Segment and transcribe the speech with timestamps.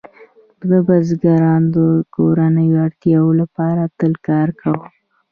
[0.87, 1.77] بزګرانو د
[2.15, 4.87] کورنیو اړتیاوو لپاره تل کار کاوه.